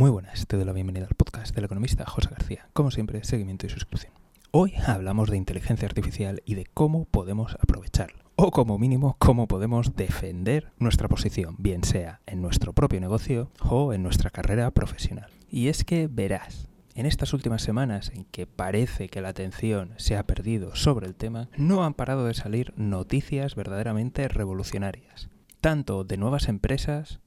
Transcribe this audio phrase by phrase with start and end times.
[0.00, 2.70] Muy buenas, te doy la bienvenida al podcast del economista José García.
[2.72, 4.14] Como siempre, seguimiento y suscripción.
[4.50, 8.24] Hoy hablamos de inteligencia artificial y de cómo podemos aprovecharlo.
[8.34, 13.92] O como mínimo, cómo podemos defender nuestra posición, bien sea en nuestro propio negocio o
[13.92, 15.28] en nuestra carrera profesional.
[15.50, 20.16] Y es que verás, en estas últimas semanas en que parece que la atención se
[20.16, 25.28] ha perdido sobre el tema, no han parado de salir noticias verdaderamente revolucionarias,
[25.60, 27.20] tanto de nuevas empresas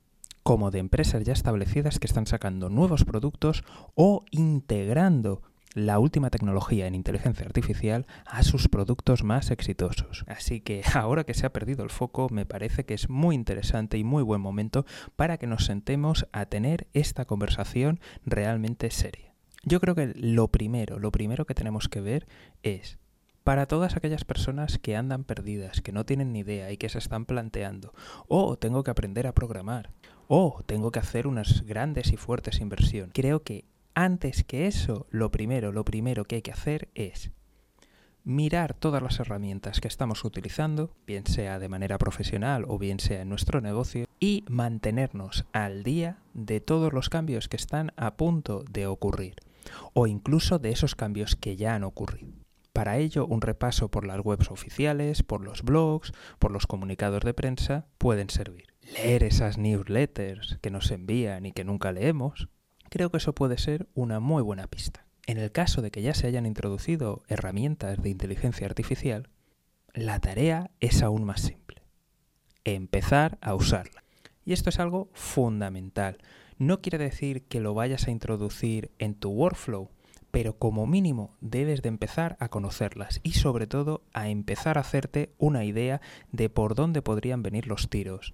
[0.44, 3.64] como de empresas ya establecidas que están sacando nuevos productos
[3.96, 5.41] o integrando
[5.73, 10.23] la última tecnología en inteligencia artificial a sus productos más exitosos.
[10.27, 13.98] Así que ahora que se ha perdido el foco, me parece que es muy interesante
[13.98, 19.34] y muy buen momento para que nos sentemos a tener esta conversación realmente seria.
[19.64, 22.28] Yo creo que lo primero, lo primero que tenemos que ver
[22.64, 23.00] es
[23.44, 26.98] para todas aquellas personas que andan perdidas, que no tienen ni idea y que se
[26.98, 27.94] están planteando,
[28.28, 29.91] oh, tengo que aprender a programar,
[30.27, 33.14] oh, tengo que hacer unas grandes y fuertes inversiones.
[33.14, 37.31] Creo que antes que eso, lo primero, lo primero que hay que hacer es
[38.23, 43.22] mirar todas las herramientas que estamos utilizando, bien sea de manera profesional o bien sea
[43.22, 48.64] en nuestro negocio, y mantenernos al día de todos los cambios que están a punto
[48.69, 49.36] de ocurrir
[49.94, 52.34] o incluso de esos cambios que ya han ocurrido.
[52.73, 57.34] Para ello, un repaso por las webs oficiales, por los blogs, por los comunicados de
[57.34, 58.72] prensa pueden servir.
[58.92, 62.50] Leer esas newsletters que nos envían y que nunca leemos,
[62.90, 65.06] creo que eso puede ser una muy buena pista.
[65.25, 69.30] En el caso de que ya se hayan introducido herramientas de inteligencia artificial,
[69.94, 71.81] la tarea es aún más simple.
[72.66, 74.03] Empezar a usarla.
[74.45, 76.18] Y esto es algo fundamental,
[76.58, 79.90] no quiere decir que lo vayas a introducir en tu workflow,
[80.31, 85.34] pero como mínimo debes de empezar a conocerlas y sobre todo a empezar a hacerte
[85.38, 88.34] una idea de por dónde podrían venir los tiros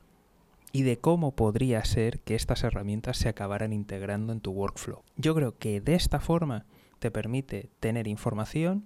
[0.72, 5.03] y de cómo podría ser que estas herramientas se acabaran integrando en tu workflow.
[5.17, 6.66] Yo creo que de esta forma
[7.00, 8.86] te permite tener información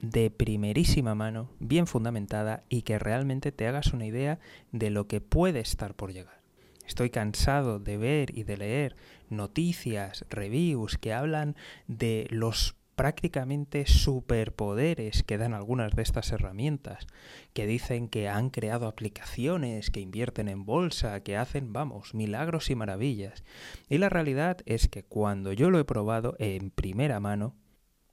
[0.00, 4.38] de primerísima mano, bien fundamentada y que realmente te hagas una idea
[4.72, 6.40] de lo que puede estar por llegar.
[6.86, 8.96] Estoy cansado de ver y de leer
[9.28, 11.54] noticias, reviews que hablan
[11.86, 17.06] de los prácticamente superpoderes que dan algunas de estas herramientas,
[17.54, 22.74] que dicen que han creado aplicaciones, que invierten en bolsa, que hacen, vamos, milagros y
[22.74, 23.42] maravillas.
[23.88, 27.56] Y la realidad es que cuando yo lo he probado en primera mano,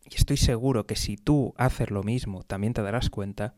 [0.09, 3.55] y estoy seguro que si tú haces lo mismo también te darás cuenta,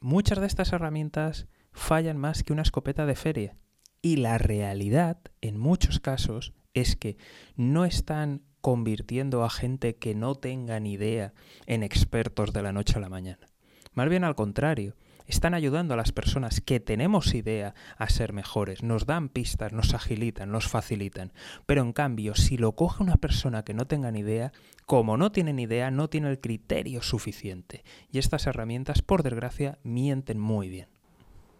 [0.00, 3.56] muchas de estas herramientas fallan más que una escopeta de feria.
[4.00, 7.16] Y la realidad, en muchos casos, es que
[7.56, 11.34] no están convirtiendo a gente que no tenga ni idea
[11.66, 13.46] en expertos de la noche a la mañana.
[13.92, 14.96] Más bien al contrario,
[15.26, 19.92] están ayudando a las personas que tenemos idea a ser mejores, nos dan pistas, nos
[19.92, 21.34] agilitan, nos facilitan.
[21.66, 24.52] Pero en cambio, si lo coge una persona que no tenga ni idea,
[24.86, 27.84] como no tiene ni idea, no tiene el criterio suficiente.
[28.10, 30.88] Y estas herramientas, por desgracia, mienten muy bien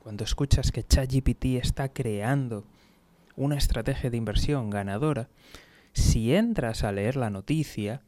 [0.03, 2.65] cuando escuchas que ChatGPT está creando
[3.37, 5.29] una estrategia de inversión ganadora,
[5.93, 8.03] si entras a leer la noticia,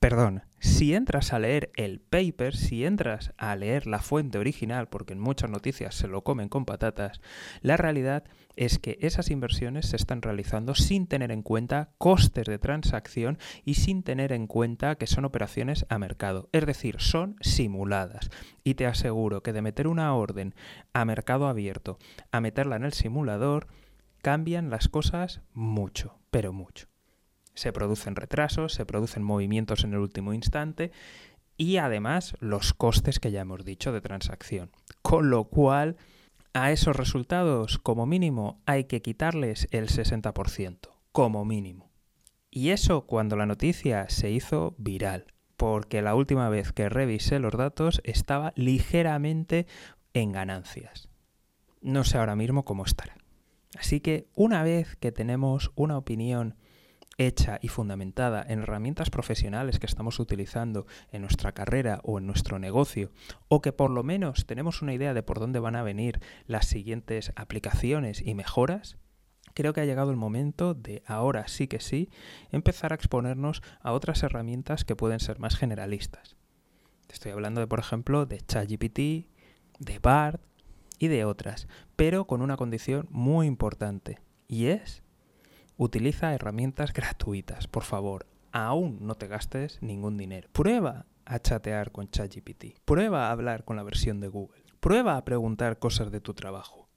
[0.00, 5.12] perdón, si entras a leer el paper, si entras a leer la fuente original, porque
[5.12, 7.20] en muchas noticias se lo comen con patatas,
[7.60, 8.24] la realidad
[8.56, 13.74] es que esas inversiones se están realizando sin tener en cuenta costes de transacción y
[13.74, 16.48] sin tener en cuenta que son operaciones a mercado.
[16.52, 18.30] Es decir, son simuladas.
[18.64, 20.54] Y te aseguro que de meter una orden
[20.92, 21.98] a mercado abierto
[22.32, 23.66] a meterla en el simulador,
[24.20, 26.89] cambian las cosas mucho, pero mucho
[27.60, 30.92] se producen retrasos, se producen movimientos en el último instante
[31.58, 34.70] y además los costes que ya hemos dicho de transacción.
[35.02, 35.98] Con lo cual,
[36.54, 41.90] a esos resultados, como mínimo, hay que quitarles el 60%, como mínimo.
[42.50, 47.52] Y eso cuando la noticia se hizo viral, porque la última vez que revisé los
[47.52, 49.66] datos estaba ligeramente
[50.14, 51.10] en ganancias.
[51.82, 53.16] No sé ahora mismo cómo estará.
[53.78, 56.56] Así que una vez que tenemos una opinión
[57.20, 62.58] hecha y fundamentada en herramientas profesionales que estamos utilizando en nuestra carrera o en nuestro
[62.58, 63.10] negocio,
[63.48, 66.66] o que por lo menos tenemos una idea de por dónde van a venir las
[66.66, 68.96] siguientes aplicaciones y mejoras,
[69.52, 72.08] creo que ha llegado el momento de ahora sí que sí
[72.52, 76.36] empezar a exponernos a otras herramientas que pueden ser más generalistas.
[77.10, 79.28] Estoy hablando de, por ejemplo, de ChatGPT,
[79.78, 80.40] de BART
[80.98, 85.02] y de otras, pero con una condición muy importante, y es
[85.82, 88.26] Utiliza herramientas gratuitas, por favor.
[88.52, 90.50] Aún no te gastes ningún dinero.
[90.52, 92.78] Prueba a chatear con ChatGPT.
[92.84, 94.62] Prueba a hablar con la versión de Google.
[94.80, 96.90] Prueba a preguntar cosas de tu trabajo.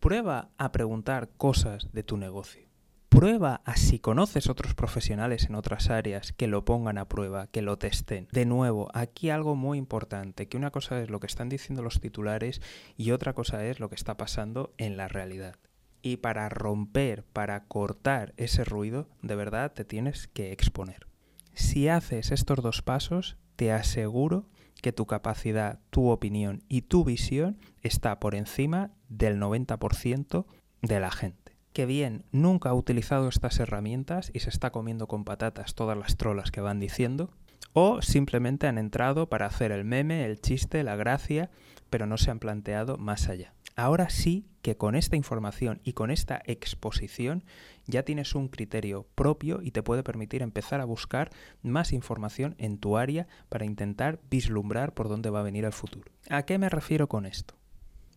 [0.00, 2.68] Prueba a preguntar cosas de tu negocio.
[3.08, 7.62] Prueba a si conoces otros profesionales en otras áreas que lo pongan a prueba, que
[7.62, 8.28] lo testen.
[8.32, 12.02] De nuevo, aquí algo muy importante, que una cosa es lo que están diciendo los
[12.02, 12.60] titulares
[12.98, 15.56] y otra cosa es lo que está pasando en la realidad.
[16.02, 21.06] Y para romper, para cortar ese ruido, de verdad te tienes que exponer.
[21.54, 24.46] Si haces estos dos pasos, te aseguro
[24.82, 30.44] que tu capacidad, tu opinión y tu visión está por encima del 90%
[30.82, 31.56] de la gente.
[31.72, 36.16] Que bien, nunca ha utilizado estas herramientas y se está comiendo con patatas todas las
[36.16, 37.30] trolas que van diciendo,
[37.72, 41.50] o simplemente han entrado para hacer el meme, el chiste, la gracia,
[41.90, 43.55] pero no se han planteado más allá.
[43.76, 47.44] Ahora sí que con esta información y con esta exposición
[47.86, 51.30] ya tienes un criterio propio y te puede permitir empezar a buscar
[51.62, 56.10] más información en tu área para intentar vislumbrar por dónde va a venir el futuro.
[56.30, 57.54] ¿A qué me refiero con esto?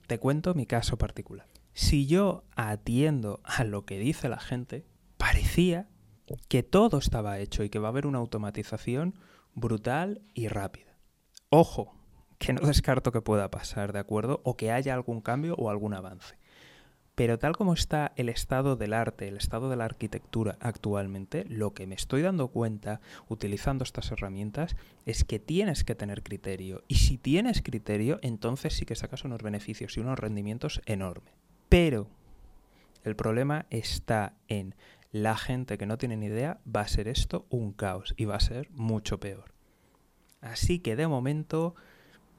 [0.07, 1.45] Te cuento mi caso particular.
[1.73, 4.85] Si yo atiendo a lo que dice la gente,
[5.17, 5.89] parecía
[6.47, 9.19] que todo estaba hecho y que va a haber una automatización
[9.55, 10.97] brutal y rápida.
[11.49, 11.98] Ojo,
[12.39, 14.41] que no descarto que pueda pasar, ¿de acuerdo?
[14.43, 16.35] O que haya algún cambio o algún avance.
[17.19, 21.73] Pero tal como está el estado del arte, el estado de la arquitectura actualmente, lo
[21.73, 26.85] que me estoy dando cuenta utilizando estas herramientas es que tienes que tener criterio.
[26.87, 31.33] Y si tienes criterio, entonces sí que sacas unos beneficios y unos rendimientos enormes.
[31.67, 32.07] Pero
[33.03, 34.75] el problema está en
[35.11, 38.35] la gente que no tiene ni idea, va a ser esto un caos y va
[38.35, 39.51] a ser mucho peor.
[40.39, 41.75] Así que de momento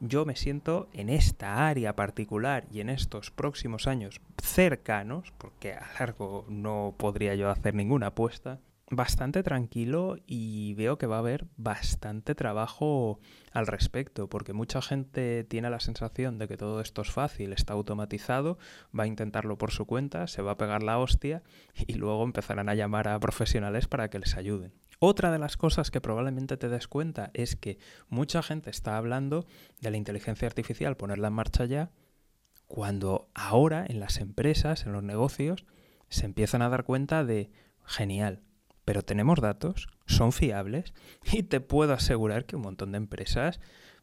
[0.00, 5.86] yo me siento en esta área particular y en estos próximos años cercanos, porque a
[5.98, 8.60] largo no podría yo hacer ninguna apuesta,
[8.90, 13.20] bastante tranquilo y veo que va a haber bastante trabajo
[13.52, 17.74] al respecto, porque mucha gente tiene la sensación de que todo esto es fácil, está
[17.74, 18.58] automatizado,
[18.98, 21.42] va a intentarlo por su cuenta, se va a pegar la hostia
[21.86, 24.72] y luego empezarán a llamar a profesionales para que les ayuden.
[25.02, 27.78] Otra de las cosas que probablemente te des cuenta es que
[28.10, 29.46] mucha gente está hablando
[29.80, 31.90] de la inteligencia artificial, ponerla en marcha ya,
[32.68, 35.64] cuando ahora en las empresas, en los negocios,
[36.10, 37.50] se empiezan a dar cuenta de,
[37.86, 38.42] genial,
[38.84, 40.92] pero tenemos datos, son fiables
[41.32, 43.58] y te puedo asegurar que un montón de empresas,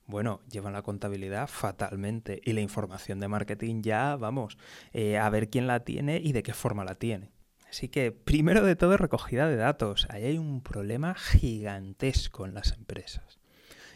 [0.08, 4.58] bueno, llevan la contabilidad fatalmente y la información de marketing ya, vamos,
[4.94, 7.37] eh, a ver quién la tiene y de qué forma la tiene.
[7.70, 10.08] Así que, primero de todo, recogida de datos.
[10.10, 13.40] Ahí hay un problema gigantesco en las empresas.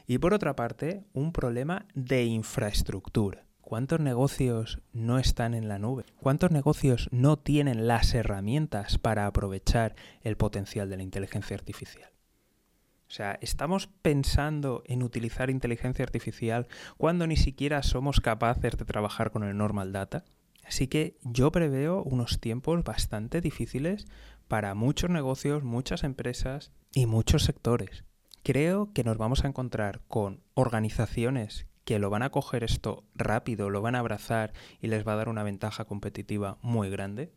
[0.08, 3.46] Y por otra parte, un problema de infraestructura.
[3.62, 6.04] ¿Cuántos negocios no están en la nube?
[6.18, 12.12] ¿Cuántos negocios no tienen las herramientas para aprovechar el potencial de la inteligencia artificial?
[13.08, 19.32] O sea, estamos pensando en utilizar inteligencia artificial cuando ni siquiera somos capaces de trabajar
[19.32, 20.26] con el normal data.
[20.66, 24.08] Así que yo preveo unos tiempos bastante difíciles
[24.48, 28.04] para muchos negocios, muchas empresas y muchos sectores.
[28.44, 33.70] Creo que nos vamos a encontrar con organizaciones que lo van a coger esto rápido,
[33.70, 37.32] lo van a abrazar y les va a dar una ventaja competitiva muy grande.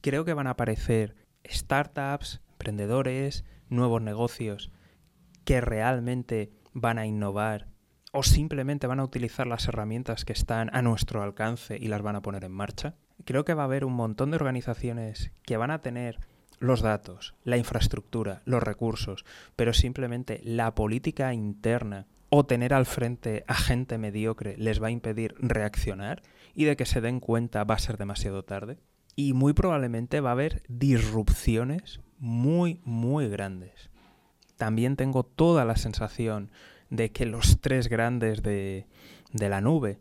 [0.00, 4.70] Creo que van a aparecer startups, emprendedores, nuevos negocios
[5.44, 7.68] que realmente van a innovar
[8.18, 12.16] o simplemente van a utilizar las herramientas que están a nuestro alcance y las van
[12.16, 12.96] a poner en marcha.
[13.24, 16.18] Creo que va a haber un montón de organizaciones que van a tener
[16.58, 19.24] los datos, la infraestructura, los recursos,
[19.54, 24.90] pero simplemente la política interna o tener al frente a gente mediocre les va a
[24.90, 26.22] impedir reaccionar
[26.56, 28.80] y de que se den cuenta va a ser demasiado tarde.
[29.14, 33.90] Y muy probablemente va a haber disrupciones muy, muy grandes.
[34.56, 36.50] También tengo toda la sensación
[36.90, 38.86] de que los tres grandes de,
[39.32, 39.98] de la nube,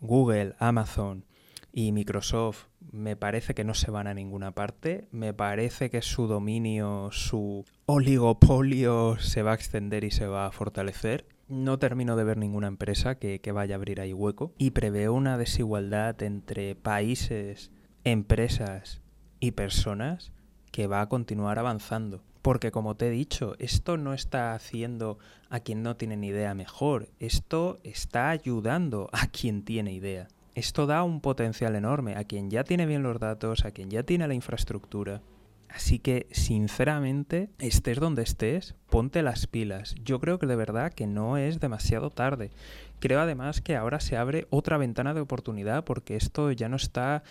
[0.00, 1.24] Google, Amazon
[1.72, 6.26] y Microsoft, me parece que no se van a ninguna parte, me parece que su
[6.26, 11.26] dominio, su oligopolio se va a extender y se va a fortalecer.
[11.48, 15.12] No termino de ver ninguna empresa que, que vaya a abrir ahí hueco y preveo
[15.12, 17.70] una desigualdad entre países,
[18.04, 19.02] empresas
[19.38, 20.32] y personas
[20.70, 22.22] que va a continuar avanzando.
[22.42, 25.18] Porque como te he dicho, esto no está haciendo
[25.48, 30.28] a quien no tiene ni idea mejor, esto está ayudando a quien tiene idea.
[30.54, 34.02] Esto da un potencial enorme a quien ya tiene bien los datos, a quien ya
[34.02, 35.22] tiene la infraestructura.
[35.68, 39.94] Así que, sinceramente, estés donde estés, ponte las pilas.
[40.04, 42.50] Yo creo que de verdad que no es demasiado tarde.
[42.98, 47.22] Creo además que ahora se abre otra ventana de oportunidad porque esto ya no está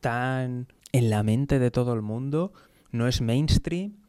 [0.00, 2.54] tan en la mente de todo el mundo,
[2.90, 4.01] no es mainstream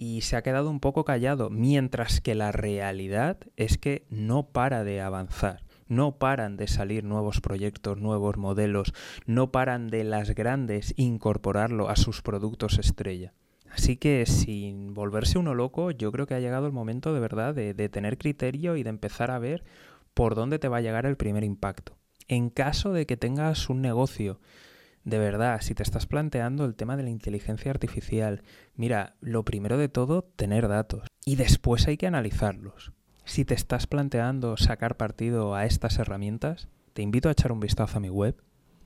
[0.00, 4.82] y se ha quedado un poco callado, mientras que la realidad es que no para
[4.82, 5.62] de avanzar.
[5.88, 8.94] no paran de salir nuevos proyectos, nuevos modelos,
[9.26, 13.34] no paran de las grandes incorporarlo a sus productos estrella.
[13.68, 17.54] Así que sin volverse uno loco, yo creo que ha llegado el momento de verdad
[17.56, 19.64] de, de tener criterio y de empezar a ver
[20.14, 21.96] por dónde te va a llegar el primer impacto.
[22.28, 24.38] En caso de que tengas un negocio
[25.04, 28.42] de verdad, si te estás planteando el tema de la inteligencia artificial,
[28.76, 31.08] mira, lo primero de todo, tener datos.
[31.24, 32.92] Y después hay que analizarlos.
[33.24, 37.98] Si te estás planteando sacar partido a estas herramientas, te invito a echar un vistazo
[37.98, 38.36] a mi web,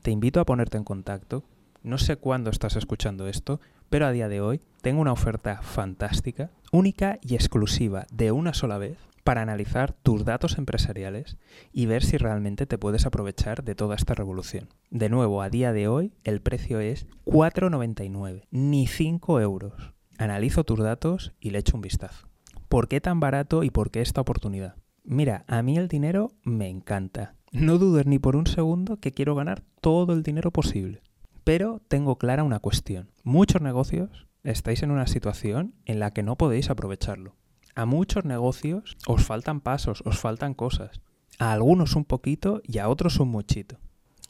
[0.02, 1.44] te invito a ponerte en contacto.
[1.82, 6.50] No sé cuándo estás escuchando esto, pero a día de hoy tengo una oferta fantástica,
[6.72, 11.38] única y exclusiva de una sola vez para analizar tus datos empresariales
[11.72, 14.68] y ver si realmente te puedes aprovechar de toda esta revolución.
[14.90, 19.94] De nuevo, a día de hoy el precio es 4,99, ni 5 euros.
[20.18, 22.28] Analizo tus datos y le echo un vistazo.
[22.68, 24.76] ¿Por qué tan barato y por qué esta oportunidad?
[25.02, 27.34] Mira, a mí el dinero me encanta.
[27.50, 31.02] No dudes ni por un segundo que quiero ganar todo el dinero posible.
[31.44, 33.10] Pero tengo clara una cuestión.
[33.22, 37.36] Muchos negocios estáis en una situación en la que no podéis aprovecharlo.
[37.76, 41.00] A muchos negocios os faltan pasos, os faltan cosas.
[41.38, 43.78] A algunos un poquito y a otros un muchito.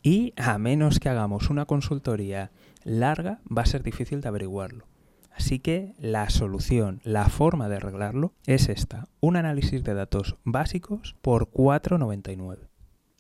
[0.03, 2.51] Y a menos que hagamos una consultoría
[2.85, 4.87] larga, va a ser difícil de averiguarlo.
[5.35, 11.17] Así que la solución, la forma de arreglarlo es esta, un análisis de datos básicos
[11.21, 12.69] por 4,99.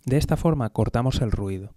[0.06, 1.74] De esta forma cortamos el ruido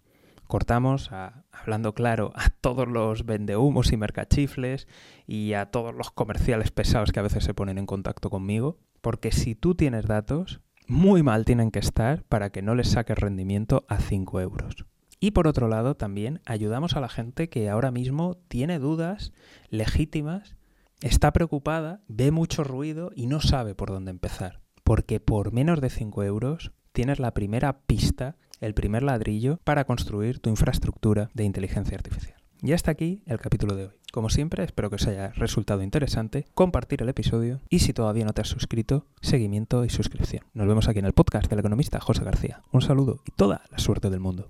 [0.48, 1.12] cortamos,
[1.52, 4.88] hablando claro, a todos los vendehumos y mercachifles
[5.28, 9.32] y a todos los comerciales pesados que a veces se ponen en contacto conmigo, porque
[9.32, 13.86] si tú tienes datos, muy mal tienen que estar para que no les saques rendimiento
[13.90, 14.86] a 5 euros.
[15.20, 19.34] Y por otro lado, también ayudamos a la gente que ahora mismo tiene dudas
[19.70, 20.56] legítimas,
[21.02, 24.62] está preocupada, ve mucho ruido y no sabe por dónde empezar.
[24.84, 30.40] Porque por menos de 5 euros tienes la primera pista el primer ladrillo para construir
[30.40, 32.42] tu infraestructura de inteligencia artificial.
[32.64, 33.94] Y hasta aquí el capítulo de hoy.
[34.12, 38.34] Como siempre, espero que os haya resultado interesante, compartir el episodio y si todavía no
[38.34, 40.42] te has suscrito, seguimiento y suscripción.
[40.56, 42.64] Nos vemos aquí en el podcast del economista José García.
[42.72, 44.48] Un saludo y toda la suerte del mundo.